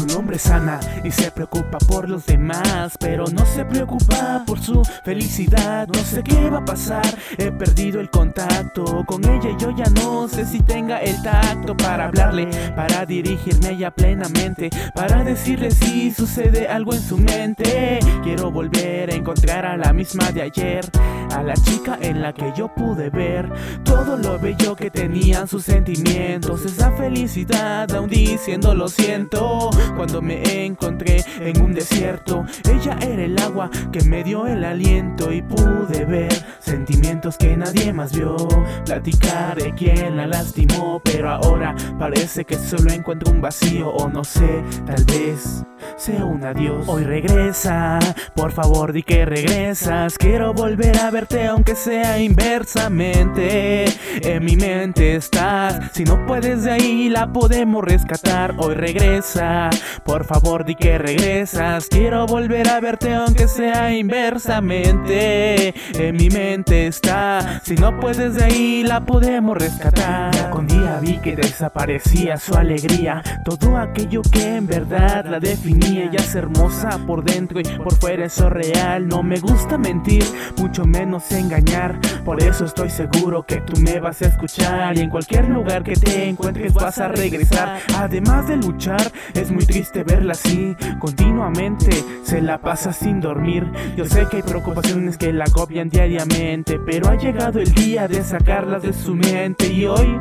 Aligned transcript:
Su 0.00 0.06
nombre 0.06 0.36
es 0.36 0.46
Ana 0.46 0.80
y 1.04 1.10
se 1.10 1.30
preocupa 1.30 1.76
por 1.76 2.08
los 2.08 2.24
demás, 2.24 2.96
pero 2.98 3.26
no 3.34 3.44
se 3.44 3.66
preocupa 3.66 4.42
por 4.46 4.58
su 4.58 4.82
felicidad. 5.04 5.86
No 5.88 6.02
sé 6.02 6.22
qué 6.22 6.48
va 6.48 6.60
a 6.60 6.64
pasar, 6.64 7.04
he 7.36 7.52
perdido 7.52 8.00
el 8.00 8.08
contacto 8.08 9.04
con 9.04 9.22
ella 9.28 9.50
y 9.50 9.62
yo 9.62 9.76
ya 9.76 9.84
no 10.00 10.26
sé 10.26 10.46
si 10.46 10.60
tenga 10.60 11.02
el 11.02 11.22
tacto 11.22 11.76
para 11.76 12.06
hablarle, 12.06 12.48
para 12.74 13.04
dirigirme 13.04 13.66
a 13.66 13.70
ella 13.72 13.90
plenamente, 13.90 14.70
para 14.94 15.22
decirle 15.22 15.70
si 15.70 16.10
sucede 16.10 16.66
algo 16.66 16.94
en 16.94 17.02
su 17.02 17.18
mente. 17.18 17.98
Quiero 18.22 18.50
volver 18.50 19.10
a 19.10 19.14
encontrar 19.14 19.66
a 19.66 19.76
la 19.76 19.92
misma 19.92 20.32
de 20.32 20.40
ayer, 20.40 20.86
a 21.32 21.42
la 21.42 21.54
chica 21.54 21.98
en 22.00 22.22
la 22.22 22.32
que 22.32 22.52
yo 22.56 22.68
pude 22.68 23.10
ver 23.10 23.50
todo 23.84 24.16
lo 24.16 24.38
bello 24.38 24.76
que 24.76 24.90
tenían 24.90 25.48
sus 25.48 25.64
sentimientos, 25.64 26.64
esa 26.64 26.92
felicidad 26.92 27.90
aún 27.92 28.08
diciendo 28.08 28.74
lo 28.74 28.88
siento. 28.88 29.70
Cuando 29.96 30.22
me 30.22 30.64
encontré 30.64 31.24
en 31.40 31.60
un 31.62 31.72
desierto, 31.72 32.44
ella 32.70 32.96
era 33.00 33.24
el 33.24 33.38
agua 33.38 33.70
que 33.92 34.02
me 34.04 34.24
dio 34.24 34.46
el 34.46 34.64
aliento 34.64 35.32
y 35.32 35.42
pude 35.42 36.04
ver 36.04 36.32
sentimientos 36.70 37.36
que 37.36 37.56
nadie 37.56 37.92
más 37.92 38.12
vio. 38.12 38.36
Platicar 38.84 39.56
de 39.56 39.74
quién 39.74 40.16
la 40.16 40.26
lastimó, 40.28 41.00
pero 41.02 41.30
ahora 41.30 41.74
parece 41.98 42.44
que 42.44 42.54
solo 42.54 42.92
encuentro 42.92 43.32
un 43.32 43.40
vacío 43.40 43.88
o 43.88 44.08
no 44.08 44.22
sé, 44.22 44.62
tal 44.86 45.04
vez 45.04 45.64
sea 45.96 46.24
un 46.24 46.44
adiós. 46.44 46.84
Hoy 46.86 47.04
regresa, 47.04 47.98
por 48.34 48.52
favor 48.52 48.92
di 48.92 49.02
que 49.02 49.24
regresas. 49.24 50.16
Quiero 50.16 50.54
volver 50.54 50.96
a 50.98 51.10
verte 51.10 51.46
aunque 51.46 51.74
sea 51.74 52.20
inversamente. 52.20 53.86
En 54.22 54.44
mi 54.44 54.56
mente 54.56 55.16
estás, 55.16 55.90
si 55.92 56.04
no 56.04 56.24
puedes 56.26 56.64
de 56.64 56.70
ahí 56.70 57.08
la 57.08 57.32
podemos 57.32 57.82
rescatar. 57.82 58.54
Hoy 58.58 58.74
regresa, 58.74 59.70
por 60.04 60.24
favor 60.24 60.64
di 60.64 60.76
que 60.76 60.98
regresas. 60.98 61.88
Quiero 61.88 62.26
volver 62.26 62.68
a 62.68 62.80
verte 62.80 63.12
aunque 63.14 63.48
sea 63.48 63.92
inversamente. 63.92 65.74
En 65.94 66.16
mi 66.16 66.28
mente 66.28 66.59
está, 66.68 67.60
si 67.64 67.74
no 67.74 67.98
puedes 68.00 68.34
de 68.34 68.44
ahí 68.44 68.82
la 68.82 69.00
podemos 69.00 69.56
rescatar. 69.56 70.50
con 70.50 70.66
día 70.66 70.98
vi 71.00 71.18
que 71.18 71.36
desaparecía 71.36 72.36
su 72.36 72.54
alegría, 72.54 73.22
todo 73.44 73.76
aquello 73.76 74.22
que 74.22 74.56
en 74.56 74.66
verdad 74.66 75.24
la 75.26 75.40
definía. 75.40 76.04
Ella 76.04 76.20
es 76.20 76.34
hermosa 76.34 76.98
por 77.06 77.24
dentro 77.24 77.60
y 77.60 77.64
por 77.64 77.94
fuera 77.94 78.26
eso 78.26 78.50
real. 78.50 79.08
No 79.08 79.22
me 79.22 79.38
gusta 79.40 79.78
mentir, 79.78 80.24
mucho 80.56 80.84
menos 80.84 81.30
engañar. 81.32 81.98
Por 82.24 82.42
eso 82.42 82.64
estoy 82.64 82.90
seguro 82.90 83.42
que 83.44 83.60
tú 83.60 83.80
me 83.80 84.00
vas 84.00 84.22
a 84.22 84.26
escuchar 84.26 84.96
y 84.96 85.00
en 85.00 85.10
cualquier 85.10 85.48
lugar 85.48 85.82
que 85.82 85.94
te 85.94 86.28
encuentres 86.28 86.72
vas 86.74 86.98
a 86.98 87.08
regresar. 87.08 87.80
Además 87.96 88.48
de 88.48 88.56
luchar, 88.56 89.12
es 89.34 89.50
muy 89.50 89.64
triste 89.64 90.04
verla 90.04 90.32
así. 90.32 90.76
Continuamente 90.98 91.90
se 92.22 92.40
la 92.40 92.58
pasa 92.58 92.92
sin 92.92 93.20
dormir. 93.20 93.66
Yo 93.96 94.04
sé 94.04 94.26
que 94.30 94.36
hay 94.38 94.42
preocupaciones 94.42 95.16
que 95.16 95.32
la 95.32 95.46
copian 95.46 95.88
diariamente, 95.88 96.49
pero 96.84 97.08
ha 97.08 97.14
llegado 97.16 97.60
el 97.60 97.72
día 97.74 98.08
de 98.08 98.24
sacarlas 98.24 98.82
de 98.82 98.92
su 98.92 99.14
mente 99.14 99.72
y 99.72 99.86
hoy 99.86 100.18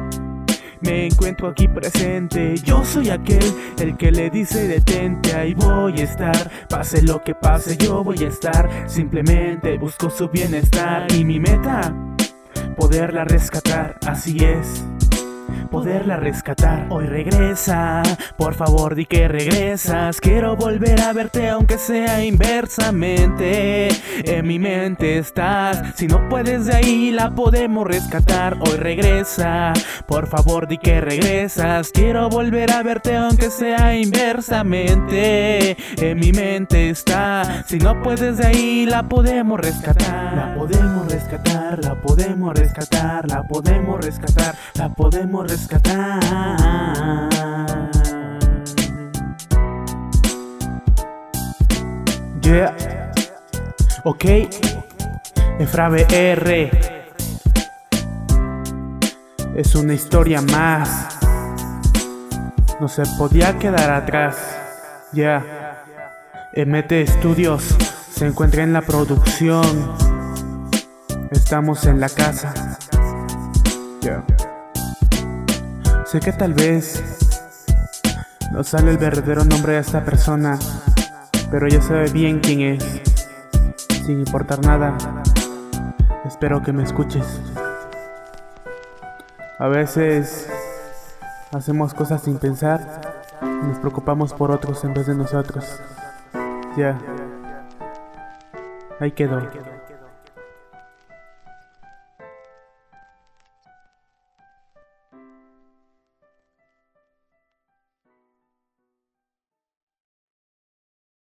me 0.81 1.07
encuentro 1.07 1.47
aquí 1.47 1.67
presente. 1.67 2.55
Yo 2.63 2.85
soy 2.85 3.09
aquel, 3.09 3.43
el 3.79 3.97
que 3.97 4.11
le 4.11 4.29
dice 4.29 4.67
detente, 4.67 5.33
ahí 5.33 5.55
voy 5.55 5.99
a 5.99 6.03
estar. 6.03 6.51
Pase 6.69 7.01
lo 7.01 7.23
que 7.23 7.33
pase, 7.33 7.75
yo 7.77 8.03
voy 8.03 8.23
a 8.23 8.27
estar. 8.27 8.69
Simplemente 8.87 9.79
busco 9.79 10.11
su 10.11 10.29
bienestar 10.29 11.11
y 11.13 11.25
mi 11.25 11.39
meta, 11.39 11.95
poderla 12.77 13.23
rescatar, 13.25 13.97
así 14.05 14.37
es 14.43 14.83
poderla 15.69 16.17
rescatar. 16.17 16.87
Hoy 16.89 17.05
regresa, 17.05 18.01
por 18.37 18.55
favor 18.55 18.95
di 18.95 19.05
que 19.05 19.27
regresas. 19.27 20.19
Quiero 20.19 20.55
volver 20.55 21.01
a 21.01 21.13
verte 21.13 21.49
aunque 21.49 21.77
sea 21.77 22.23
inversamente. 22.23 23.89
En 24.23 24.47
mi 24.47 24.59
mente 24.59 25.17
estás, 25.19 25.95
si 25.95 26.07
no 26.07 26.27
puedes 26.29 26.65
de 26.65 26.75
ahí 26.75 27.11
la 27.11 27.35
podemos 27.35 27.87
rescatar. 27.87 28.57
Hoy 28.59 28.77
regresa, 28.77 29.73
por 30.07 30.27
favor 30.27 30.67
di 30.67 30.77
que 30.77 31.01
regresas. 31.01 31.91
Quiero 31.91 32.29
volver 32.29 32.71
a 32.71 32.83
verte 32.83 33.15
aunque 33.15 33.49
sea 33.49 33.95
inversamente. 33.95 35.77
En 35.97 36.19
mi 36.19 36.31
mente 36.31 36.89
está, 36.89 37.63
si 37.67 37.77
no 37.77 38.01
puedes 38.01 38.37
de 38.37 38.47
ahí 38.47 38.85
la 38.85 39.03
podemos 39.07 39.59
rescatar. 39.59 40.35
La 40.35 40.55
podemos 40.55 41.11
rescatar, 41.11 41.83
la 41.83 41.95
podemos 41.95 42.53
rescatar, 42.57 43.27
la 43.27 43.43
podemos 43.43 44.03
rescatar, 44.03 44.55
la 44.75 44.89
podemos 44.89 45.43
rescatar 45.43 45.58
rescatar. 45.59 47.29
Yeah. 52.41 52.75
Ok. 54.03 54.25
Efrave 55.59 56.07
R. 56.09 56.71
Es 59.55 59.75
una 59.75 59.93
historia 59.93 60.41
más. 60.41 61.17
No 62.79 62.87
se 62.87 63.03
podía 63.17 63.57
quedar 63.59 63.91
atrás. 63.91 64.37
Ya. 65.11 65.43
Yeah. 66.55 66.65
MT 66.65 67.07
Studios 67.07 67.75
se 68.11 68.25
encuentra 68.25 68.63
en 68.63 68.73
la 68.73 68.81
producción. 68.81 69.95
Estamos 71.31 71.85
en 71.85 71.99
la 71.99 72.09
casa. 72.09 72.77
Ya. 74.01 74.23
Sé 76.09 76.19
que 76.19 76.31
tal 76.31 76.55
vez 76.55 77.03
no 78.51 78.63
sale 78.63 78.89
el 78.89 78.97
verdadero 78.97 79.45
nombre 79.45 79.73
de 79.73 79.79
esta 79.79 80.03
persona, 80.03 80.57
pero 81.51 81.67
ella 81.67 81.83
sabe 81.83 82.09
bien 82.09 82.39
quién 82.39 82.61
es. 82.61 83.01
Sin 84.07 84.17
importar 84.17 84.59
nada, 84.65 84.97
espero 86.25 86.63
que 86.63 86.73
me 86.73 86.81
escuches. 86.81 87.39
A 89.59 89.67
veces 89.67 90.49
hacemos 91.51 91.93
cosas 91.93 92.23
sin 92.23 92.39
pensar 92.39 92.81
y 93.43 93.67
nos 93.67 93.77
preocupamos 93.77 94.33
por 94.33 94.49
otros 94.49 94.83
en 94.85 94.95
vez 94.95 95.05
de 95.05 95.13
nosotros. 95.13 95.79
Ya. 96.75 96.97
Ahí 98.99 99.11
quedó. 99.11 99.47